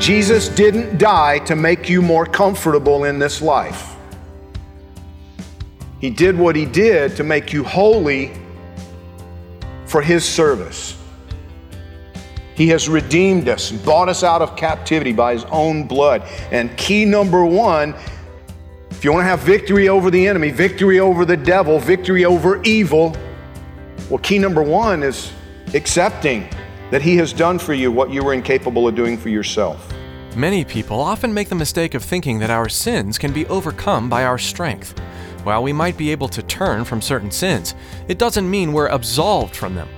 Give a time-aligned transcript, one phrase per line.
[0.00, 3.96] Jesus didn't die to make you more comfortable in this life.
[6.00, 8.32] He did what he did to make you holy
[9.86, 10.96] for his service.
[12.54, 16.22] He has redeemed us, and bought us out of captivity by his own blood.
[16.50, 17.94] And key number one
[18.90, 22.62] if you want to have victory over the enemy, victory over the devil, victory over
[22.62, 23.14] evil,
[24.08, 25.32] well, key number one is
[25.74, 26.48] accepting
[26.90, 29.92] that he has done for you what you were incapable of doing for yourself.
[30.36, 34.24] Many people often make the mistake of thinking that our sins can be overcome by
[34.24, 34.98] our strength.
[35.44, 37.74] While we might be able to turn from certain sins,
[38.06, 39.88] it doesn't mean we're absolved from them.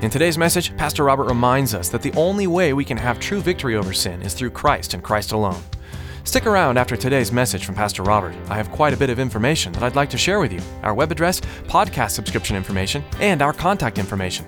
[0.00, 3.42] In today's message, Pastor Robert reminds us that the only way we can have true
[3.42, 5.62] victory over sin is through Christ and Christ alone.
[6.24, 8.34] Stick around after today's message from Pastor Robert.
[8.48, 10.94] I have quite a bit of information that I'd like to share with you our
[10.94, 14.46] web address, podcast subscription information, and our contact information.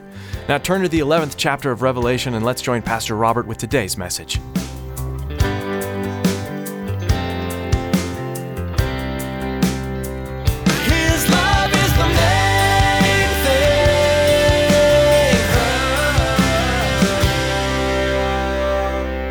[0.49, 3.99] Now turn to the 11th chapter of Revelation and let's join Pastor Robert with today's
[3.99, 4.41] message.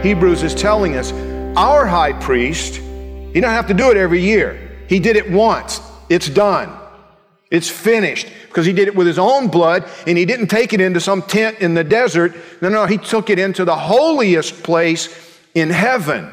[0.04, 1.14] Hebrews is telling us
[1.56, 4.86] our high priest, he don't have to do it every year.
[4.90, 5.80] He did it once.
[6.10, 6.78] It's done.
[7.50, 10.82] It's finished because he did it with his own blood and he didn't take it
[10.82, 12.36] into some tent in the desert.
[12.62, 16.30] No, no, he took it into the holiest place in heaven.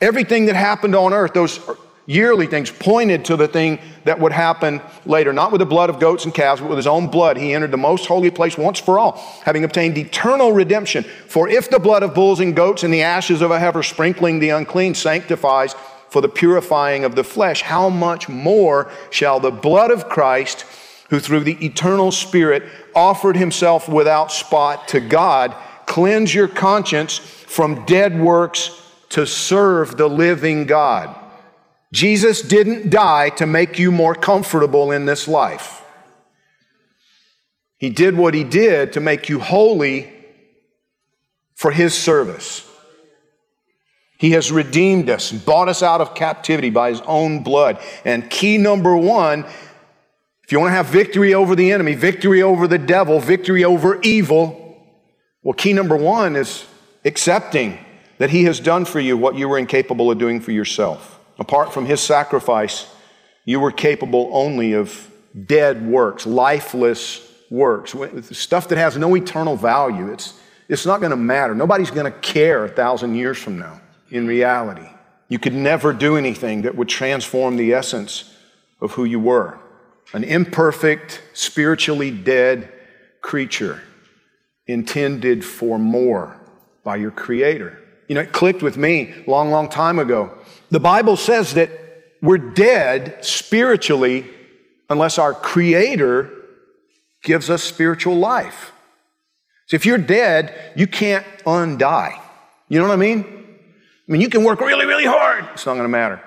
[0.00, 1.58] Everything that happened on earth, those
[2.06, 5.32] yearly things, pointed to the thing that would happen later.
[5.32, 7.36] Not with the blood of goats and calves, but with his own blood.
[7.36, 9.12] He entered the most holy place once for all,
[9.44, 11.02] having obtained eternal redemption.
[11.02, 14.38] For if the blood of bulls and goats and the ashes of a heifer sprinkling
[14.38, 15.74] the unclean sanctifies
[16.08, 20.64] for the purifying of the flesh, how much more shall the blood of Christ,
[21.10, 25.54] who through the eternal Spirit offered himself without spot to God,
[25.86, 31.14] cleanse your conscience from dead works to serve the living God?
[31.92, 35.82] Jesus didn't die to make you more comfortable in this life.
[37.78, 40.12] He did what he did to make you holy
[41.54, 42.68] for his service.
[44.18, 47.78] He has redeemed us, bought us out of captivity by his own blood.
[48.04, 49.44] And key number one,
[50.42, 54.00] if you want to have victory over the enemy, victory over the devil, victory over
[54.02, 54.62] evil,
[55.42, 56.64] well, key number one is
[57.04, 57.78] accepting
[58.18, 61.15] that he has done for you what you were incapable of doing for yourself.
[61.38, 62.86] Apart from his sacrifice,
[63.44, 65.10] you were capable only of
[65.46, 67.94] dead works, lifeless works,
[68.36, 70.12] stuff that has no eternal value.
[70.12, 70.38] It's,
[70.68, 71.54] it's not going to matter.
[71.54, 73.80] Nobody's going to care a thousand years from now
[74.10, 74.88] in reality.
[75.28, 78.32] You could never do anything that would transform the essence
[78.80, 79.58] of who you were
[80.12, 82.72] an imperfect, spiritually dead
[83.20, 83.82] creature
[84.66, 86.40] intended for more
[86.84, 87.82] by your Creator.
[88.08, 90.36] You know, it clicked with me long, long time ago.
[90.70, 91.70] The Bible says that
[92.22, 94.26] we're dead spiritually
[94.88, 96.30] unless our Creator
[97.22, 98.72] gives us spiritual life.
[99.66, 102.14] So if you're dead, you can't undie.
[102.68, 103.24] You know what I mean?
[104.08, 105.44] I mean, you can work really, really hard.
[105.52, 106.22] It's not going to matter.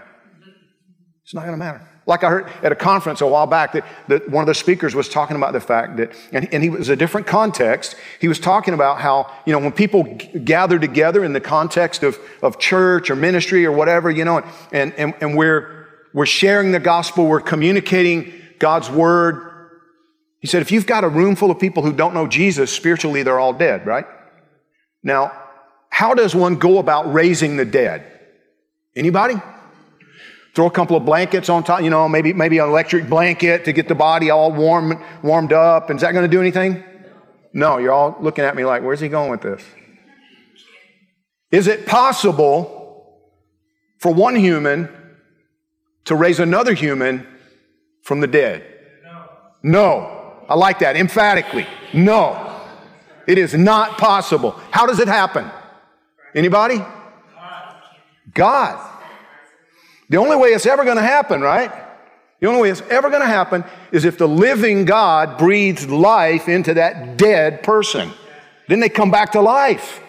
[1.24, 1.88] It's not going to matter.
[2.10, 4.96] Like I heard at a conference a while back that, that one of the speakers
[4.96, 7.96] was talking about the fact that, and, and he was a different context.
[8.20, 12.02] He was talking about how, you know, when people g- gather together in the context
[12.02, 16.72] of, of church or ministry or whatever, you know, and, and, and we're, we're sharing
[16.72, 19.46] the gospel, we're communicating God's word.
[20.40, 23.22] He said, if you've got a room full of people who don't know Jesus, spiritually
[23.22, 24.06] they're all dead, right?
[25.04, 25.32] Now,
[25.92, 28.04] how does one go about raising the dead?
[28.96, 29.36] Anybody?
[30.60, 33.72] Throw a couple of blankets on top, you know, maybe, maybe an electric blanket to
[33.72, 35.90] get the body all warm, warmed up.
[35.90, 36.84] And is that going to do anything?
[37.54, 39.64] No, you're all looking at me like, where's he going with this?
[41.50, 43.22] Is it possible
[44.00, 44.90] for one human
[46.04, 47.26] to raise another human
[48.04, 48.62] from the dead?
[49.64, 50.44] No.
[50.50, 51.68] I like that emphatically.
[51.94, 52.62] No.
[53.26, 54.60] It is not possible.
[54.72, 55.50] How does it happen?
[56.36, 56.84] Anybody?
[58.34, 58.98] God.
[60.10, 61.72] The only way it's ever going to happen, right?
[62.40, 66.48] The only way it's ever going to happen is if the living God breathes life
[66.48, 68.12] into that dead person.
[68.68, 70.02] Then they come back to life.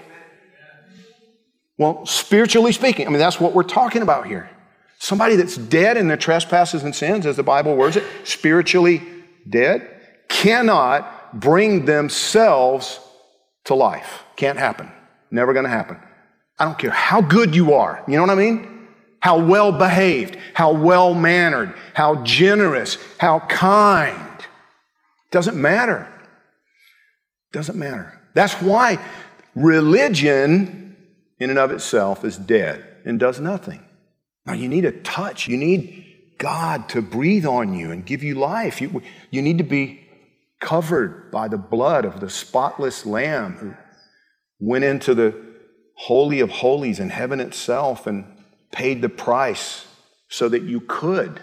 [1.76, 4.50] Well, spiritually speaking, I mean, that's what we're talking about here.
[4.98, 9.02] Somebody that's dead in their trespasses and sins, as the Bible words it, spiritually
[9.48, 9.88] dead,
[10.28, 13.00] cannot bring themselves
[13.64, 14.24] to life.
[14.36, 14.90] Can't happen.
[15.30, 15.98] Never going to happen.
[16.58, 18.04] I don't care how good you are.
[18.06, 18.79] You know what I mean?
[19.20, 24.18] How well behaved, how well mannered, how generous, how kind.
[25.30, 26.08] Doesn't matter.
[27.52, 28.18] Doesn't matter.
[28.34, 28.98] That's why
[29.54, 30.96] religion,
[31.38, 33.84] in and of itself, is dead and does nothing.
[34.46, 35.48] Now, you need a touch.
[35.48, 36.06] You need
[36.38, 38.80] God to breathe on you and give you life.
[38.80, 40.08] You, you need to be
[40.60, 43.74] covered by the blood of the spotless Lamb who
[44.58, 45.34] went into the
[45.94, 48.24] Holy of Holies in heaven itself and
[48.72, 49.86] paid the price
[50.28, 51.40] so that you could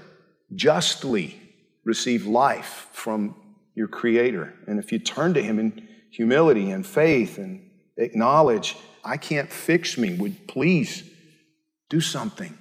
[0.55, 1.39] justly
[1.83, 3.35] receive life from
[3.75, 4.53] your Creator.
[4.67, 9.97] And if you turn to Him in humility and faith and acknowledge, I can't fix
[9.97, 11.03] me, would please
[11.89, 12.57] do something.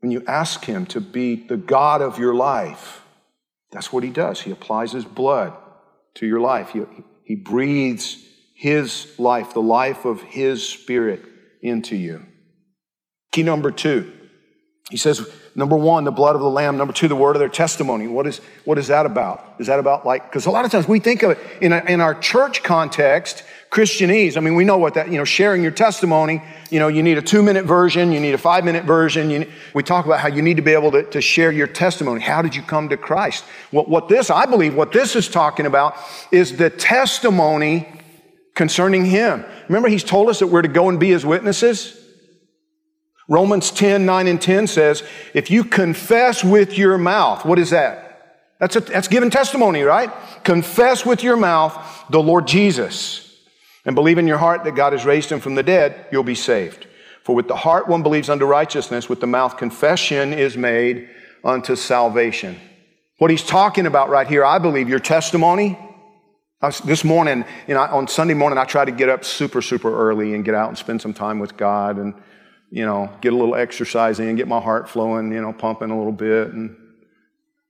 [0.00, 3.02] When you ask Him to be the God of your life,
[3.72, 4.40] that's what He does.
[4.40, 5.52] He applies His blood
[6.14, 6.70] to your life.
[6.70, 6.82] He,
[7.24, 8.24] he breathes
[8.54, 11.24] His life, the life of His Spirit,
[11.62, 12.24] into you.
[13.36, 14.10] Key number two.
[14.88, 16.78] He says, number one, the blood of the Lamb.
[16.78, 18.06] Number two, the word of their testimony.
[18.06, 19.56] What is, what is that about?
[19.58, 21.84] Is that about like, because a lot of times we think of it in, a,
[21.84, 24.38] in our church context, Christianese.
[24.38, 27.18] I mean, we know what that, you know, sharing your testimony, you know, you need
[27.18, 29.28] a two minute version, you need a five minute version.
[29.28, 32.22] You, we talk about how you need to be able to, to share your testimony.
[32.22, 33.44] How did you come to Christ?
[33.70, 35.94] What, what this, I believe, what this is talking about
[36.32, 37.86] is the testimony
[38.54, 39.44] concerning Him.
[39.68, 42.02] Remember, He's told us that we're to go and be His witnesses?
[43.28, 45.02] Romans 10, 9 and 10 says,
[45.34, 48.06] if you confess with your mouth, what is that?
[48.58, 50.10] That's, a, that's giving testimony, right?
[50.44, 51.76] Confess with your mouth
[52.08, 53.36] the Lord Jesus
[53.84, 56.34] and believe in your heart that God has raised him from the dead, you'll be
[56.34, 56.86] saved.
[57.22, 61.08] For with the heart one believes unto righteousness, with the mouth confession is made
[61.44, 62.56] unto salvation.
[63.18, 65.78] What he's talking about right here, I believe, your testimony.
[66.62, 69.94] Was, this morning, you know, on Sunday morning, I try to get up super, super
[69.94, 72.14] early and get out and spend some time with God and
[72.70, 75.96] you know, get a little exercise in, get my heart flowing, you know, pumping a
[75.96, 76.76] little bit, and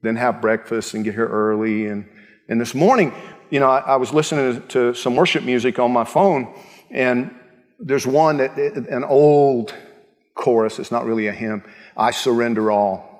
[0.02, 1.86] then have breakfast and get here early.
[1.86, 2.08] And,
[2.48, 3.12] and this morning,
[3.50, 6.54] you know, I, I was listening to some worship music on my phone,
[6.90, 7.34] and
[7.78, 9.74] there's one that an old
[10.34, 10.78] chorus.
[10.78, 11.62] It's not really a hymn.
[11.96, 13.12] I surrender all.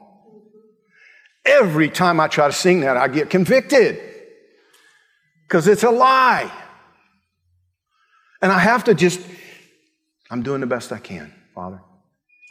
[1.45, 4.01] Every time I try to sing that, I get convicted
[5.47, 6.51] because it's a lie.
[8.43, 9.21] And I have to just,
[10.31, 11.33] I'm doing the best I can.
[11.57, 11.81] Father,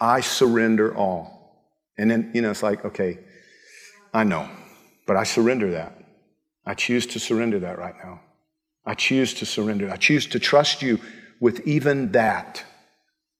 [0.01, 1.61] I surrender all.
[1.95, 3.19] And then, you know, it's like, okay,
[4.11, 4.49] I know,
[5.05, 5.95] but I surrender that.
[6.65, 8.21] I choose to surrender that right now.
[8.83, 9.91] I choose to surrender.
[9.91, 10.99] I choose to trust you
[11.39, 12.63] with even that.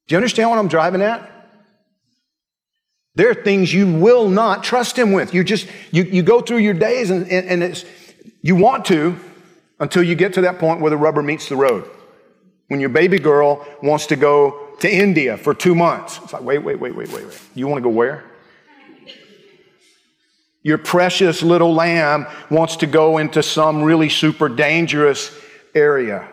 [0.08, 1.32] Do you understand what I'm driving at?
[3.16, 5.34] There are things you will not trust him with.
[5.34, 7.86] You just, you, you go through your days and, and, and it's,
[8.44, 9.18] you want to
[9.80, 11.90] until you get to that point where the rubber meets the road.
[12.68, 16.20] When your baby girl wants to go to India for two months.
[16.24, 17.42] It's like, wait, wait, wait, wait, wait, wait.
[17.54, 18.24] You want to go where?
[20.64, 25.32] Your precious little lamb wants to go into some really super dangerous
[25.76, 26.28] area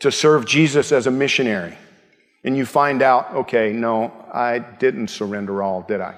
[0.00, 1.76] to serve Jesus as a missionary.
[2.44, 6.16] And you find out, okay, no, I didn't surrender all, did I?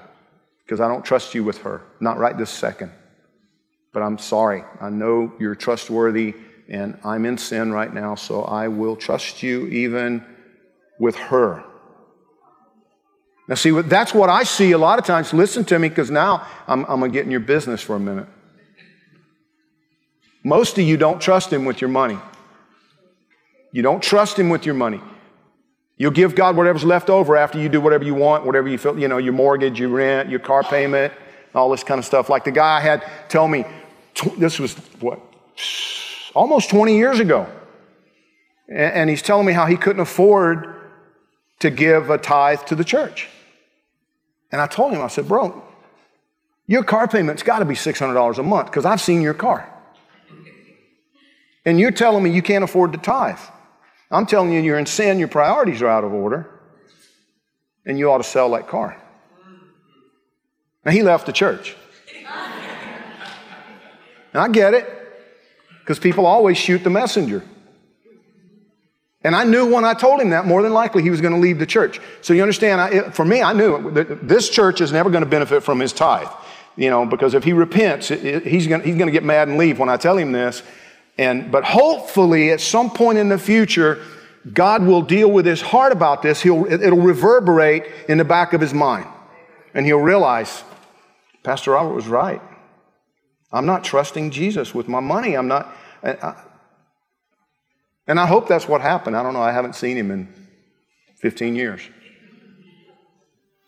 [0.65, 1.81] Because I don't trust you with her.
[1.99, 2.91] Not right this second.
[3.93, 4.63] But I'm sorry.
[4.79, 6.33] I know you're trustworthy
[6.69, 10.25] and I'm in sin right now, so I will trust you even
[11.01, 11.63] with her.
[13.47, 15.33] Now, see, that's what I see a lot of times.
[15.33, 17.99] Listen to me, because now I'm, I'm going to get in your business for a
[17.99, 18.27] minute.
[20.43, 22.19] Most of you don't trust Him with your money.
[23.71, 25.01] You don't trust Him with your money.
[25.97, 28.97] You'll give God whatever's left over after you do whatever you want, whatever you feel,
[28.97, 31.13] you know, your mortgage, your rent, your car payment,
[31.55, 32.29] all this kind of stuff.
[32.29, 33.65] Like the guy I had tell me,
[34.37, 35.19] this was what,
[36.35, 37.47] almost 20 years ago.
[38.69, 40.80] And he's telling me how he couldn't afford
[41.61, 43.29] to give a tithe to the church.
[44.51, 45.63] And I told him, I said, bro,
[46.67, 49.67] your car payment's got to be $600 a month because I've seen your car.
[51.63, 53.39] And you're telling me you can't afford to tithe.
[54.09, 56.49] I'm telling you, you're in sin, your priorities are out of order,
[57.85, 59.01] and you ought to sell that car.
[60.83, 61.75] Now, he left the church.
[64.33, 64.87] And I get it,
[65.79, 67.43] because people always shoot the messenger.
[69.23, 71.39] And I knew when I told him that, more than likely he was going to
[71.39, 71.99] leave the church.
[72.21, 75.23] So you understand, I, it, for me, I knew that this church is never going
[75.23, 76.27] to benefit from his tithe.
[76.75, 79.57] You know, because if he repents, it, it, he's going he's to get mad and
[79.57, 80.63] leave when I tell him this.
[81.17, 84.01] And, but hopefully, at some point in the future,
[84.53, 86.41] God will deal with his heart about this.
[86.41, 89.05] He'll, it'll reverberate in the back of his mind.
[89.73, 90.63] And he'll realize,
[91.43, 92.41] Pastor Robert was right.
[93.51, 95.35] I'm not trusting Jesus with my money.
[95.35, 95.75] I'm not.
[96.01, 96.35] I,
[98.07, 99.15] and I hope that's what happened.
[99.15, 99.41] I don't know.
[99.41, 100.27] I haven't seen him in
[101.19, 101.81] 15 years.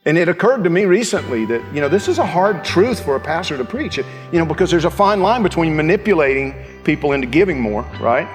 [0.06, 3.16] And it occurred to me recently that, you know, this is a hard truth for
[3.16, 7.25] a pastor to preach, you know, because there's a fine line between manipulating people into
[7.25, 8.28] giving more, right?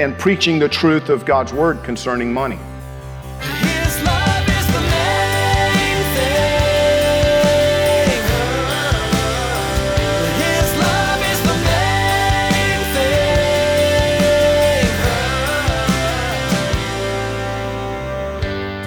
[0.00, 2.58] And preaching the truth of God's word concerning money.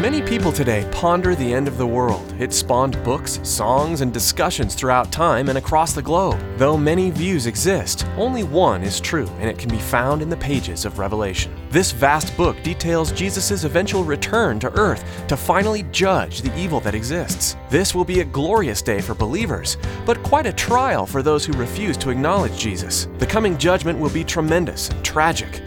[0.09, 2.33] Many people today ponder the end of the world.
[2.39, 6.39] It spawned books, songs, and discussions throughout time and across the globe.
[6.55, 10.37] Though many views exist, only one is true, and it can be found in the
[10.37, 11.53] pages of Revelation.
[11.71, 16.95] This vast book details Jesus' eventual return to earth to finally judge the evil that
[16.95, 17.57] exists.
[17.69, 21.51] This will be a glorious day for believers, but quite a trial for those who
[21.51, 23.09] refuse to acknowledge Jesus.
[23.17, 25.61] The coming judgment will be tremendous and tragic.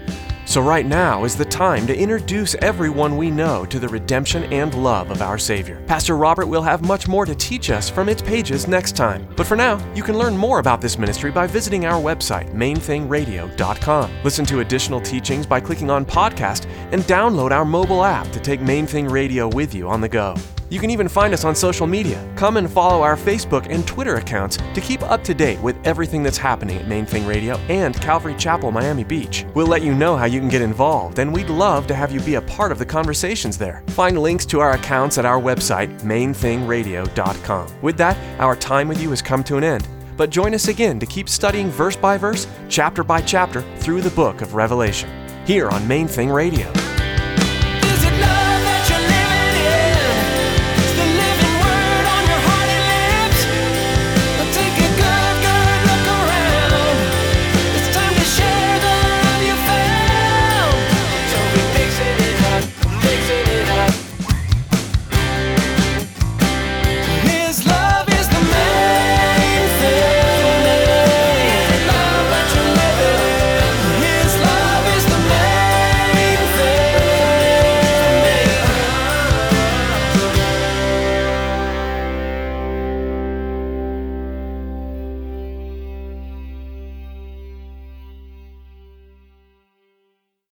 [0.50, 4.74] So, right now is the time to introduce everyone we know to the redemption and
[4.74, 5.80] love of our Savior.
[5.86, 9.28] Pastor Robert will have much more to teach us from its pages next time.
[9.36, 14.10] But for now, you can learn more about this ministry by visiting our website, mainthingradio.com.
[14.24, 18.60] Listen to additional teachings by clicking on podcast and download our mobile app to take
[18.60, 20.34] Main Thing Radio with you on the go.
[20.70, 22.24] You can even find us on social media.
[22.36, 26.22] Come and follow our Facebook and Twitter accounts to keep up to date with everything
[26.22, 29.44] that's happening at Main Thing Radio and Calvary Chapel, Miami Beach.
[29.54, 32.20] We'll let you know how you can get involved, and we'd love to have you
[32.20, 33.82] be a part of the conversations there.
[33.88, 37.82] Find links to our accounts at our website, mainthingradio.com.
[37.82, 39.88] With that, our time with you has come to an end.
[40.16, 44.10] But join us again to keep studying verse by verse, chapter by chapter through the
[44.10, 45.10] book of Revelation,
[45.44, 46.72] here on Main Thing Radio.